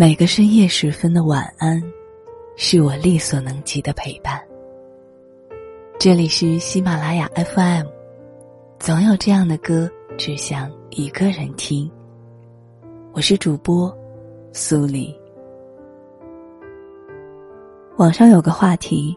[0.00, 1.78] 每个深夜时分的晚安，
[2.56, 4.40] 是我力所能及的陪伴。
[5.98, 7.84] 这里是喜马拉雅 FM，
[8.78, 11.86] 总有这样的歌，只想一个人听。
[13.12, 13.94] 我是主播
[14.54, 15.14] 苏黎。
[17.98, 19.14] 网上有个话题：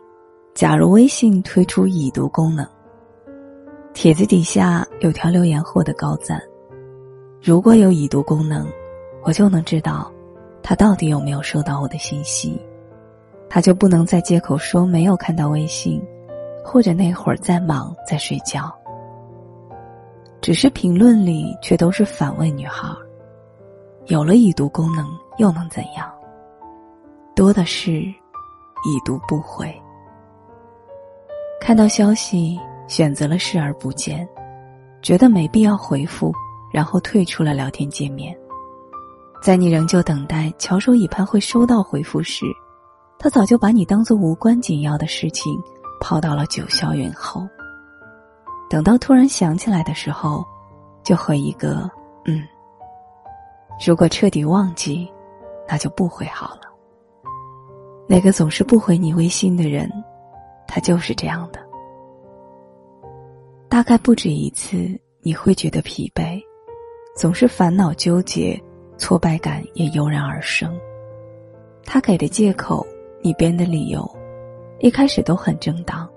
[0.53, 2.67] 假如微信推出已读功能，
[3.93, 6.43] 帖子底下有条留言获得高赞。
[7.41, 8.67] 如果有已读功能，
[9.23, 10.12] 我就能知道。
[10.63, 12.59] 他到底有没有收到我的信息？
[13.49, 16.01] 他就不能再借口说没有看到微信，
[16.63, 18.73] 或者那会儿在忙在睡觉。
[20.41, 22.87] 只是评论里却都是反问女孩
[24.07, 26.11] ：“有了已读功能又能怎样？”
[27.35, 29.73] 多的是已读不回。
[31.61, 34.27] 看到消息选择了视而不见，
[35.01, 36.33] 觉得没必要回复，
[36.73, 38.35] 然后退出了聊天界面。
[39.43, 42.45] 在你仍旧等待、翘首以盼会收到回复时，
[43.19, 45.61] 他早就把你当做无关紧要的事情
[45.99, 47.45] 抛到了九霄云后。
[48.69, 50.45] 等到突然想起来的时候，
[51.03, 51.91] 就回一个
[52.23, 52.41] “嗯”。
[53.85, 55.11] 如果彻底忘记，
[55.67, 56.61] 那就不回好了。
[58.07, 59.91] 那个总是不回你微信的人，
[60.65, 61.59] 他就是这样的。
[63.67, 64.77] 大概不止一次，
[65.21, 66.41] 你会觉得疲惫，
[67.13, 68.57] 总是烦恼纠结。
[69.03, 70.73] 挫败感也油然而生。
[71.83, 72.87] 他给的借口，
[73.21, 74.09] 你编的理由，
[74.79, 76.09] 一开始都很正当，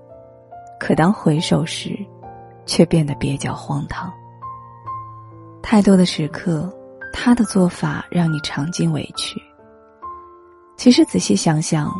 [0.79, 1.99] 可当回首时，
[2.65, 4.09] 却变得蹩脚荒唐。
[5.65, 6.73] 太多的时刻，
[7.13, 9.43] 他的做法让你尝尽委屈。
[10.77, 11.93] 其实仔细想想，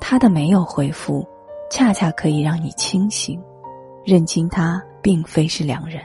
[0.00, 1.28] 他的没有回复，
[1.70, 3.38] 恰恰可以让你清醒，
[4.02, 6.02] 认清他并非是良人。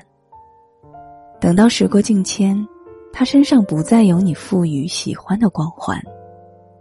[1.39, 2.67] 等到时过境迁。
[3.17, 5.99] 他身上不再有你赋予喜欢的光环，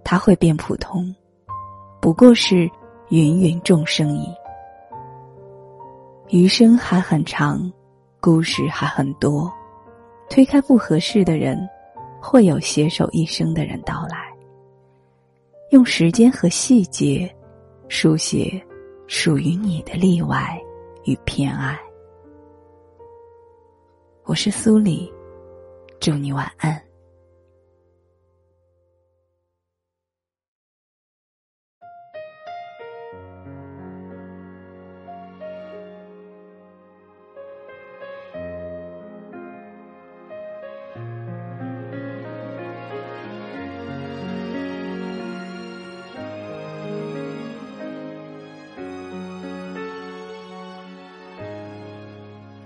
[0.05, 1.03] 他会变普通，
[1.99, 2.71] 不过是
[3.09, 4.29] 芸芸众生矣。
[6.29, 7.73] 余生还很长，
[8.21, 9.51] 故事还很多，
[10.29, 11.59] 推开不合适的人，
[12.21, 14.31] 会有携手一生的人到来。
[15.71, 17.35] 用时间和细节，
[17.89, 18.63] 书写
[19.07, 20.63] 属于你的例外
[21.05, 21.81] 与偏爱。
[24.25, 25.11] 我是苏里。
[26.01, 26.87] 祝你晚安。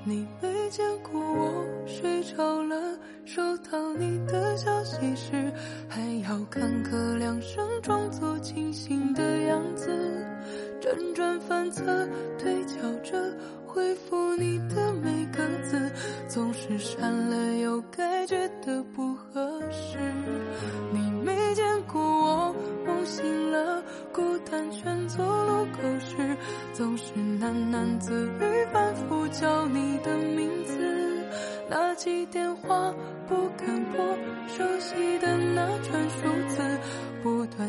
[0.03, 0.27] 你
[0.71, 5.53] 见过我睡着了，收到你的消息时，
[5.89, 9.91] 还要看个两声，装作清醒的样子，
[10.81, 13.37] 辗转反侧，推敲着
[13.67, 15.91] 回复你的每个字，
[16.29, 19.99] 总是删了又改，觉得不合适。
[20.93, 22.55] 你没见过我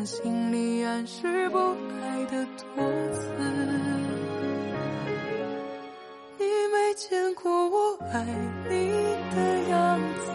[0.04, 3.22] 心里暗示不爱的多次。
[6.38, 8.26] 你没见过我爱
[8.68, 8.90] 你
[9.34, 9.36] 的
[9.70, 10.32] 样子，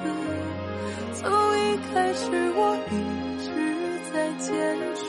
[1.14, 1.30] 从
[1.60, 2.94] 一开始我一
[3.44, 3.48] 直
[4.14, 5.04] 在坚持，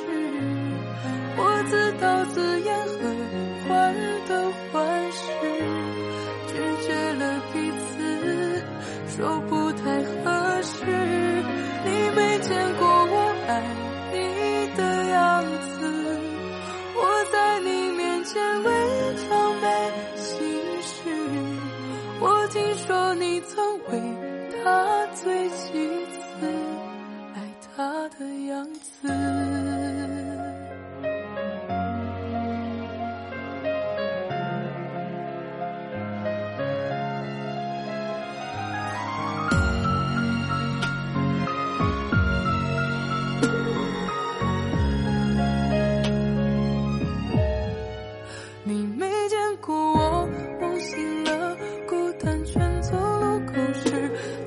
[1.37, 2.69] 我自导自演
[3.69, 3.75] 和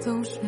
[0.03, 0.39] 都是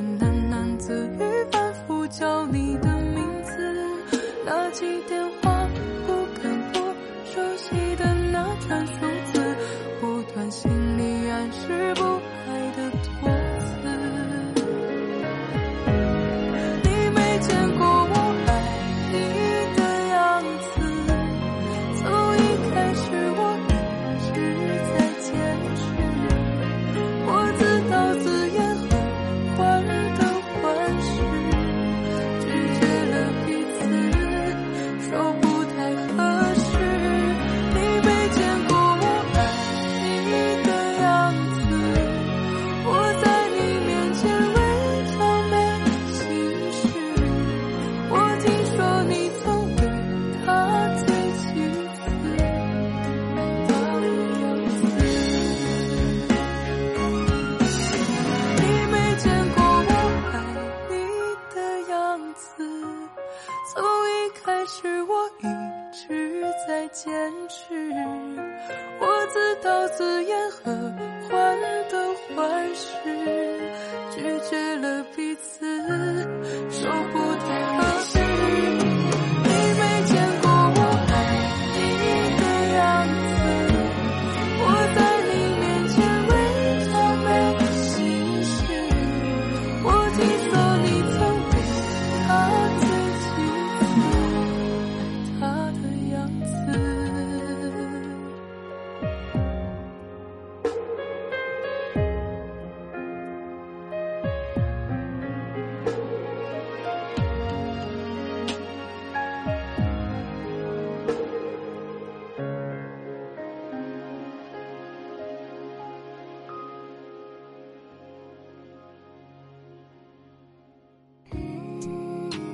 [70.62, 70.83] 合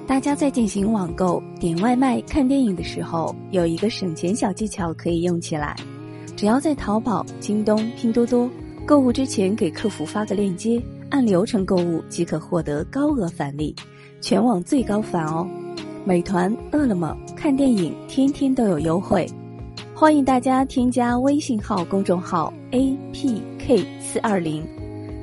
[0.10, 5.76] 大家在进行网购、点外卖、看电影的时候，有一个省钱小技巧可以用起来。
[6.36, 8.50] 只要在淘宝、京东、拼多多
[8.88, 13.76] 购物之前，给客服发个链接，按流程购物即可获得高额返利，
[14.20, 15.48] 全网最高返哦！
[16.04, 19.28] 美团、饿了么看电影天天都有优惠，
[19.94, 24.66] 欢迎大家添加微信号公众号 A P K 四二零，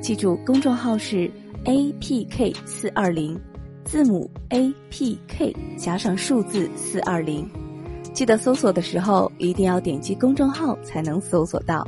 [0.01, 1.29] 记住公众号是
[1.65, 3.37] A P K 四二零。
[3.87, 7.49] 字母 A P K 加上数字四二零，
[8.13, 11.87] 记得搜索的时候一定要点击公众号才能搜索到。